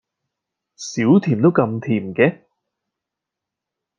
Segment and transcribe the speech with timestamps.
[0.77, 2.45] 少甜都咁甜嘅？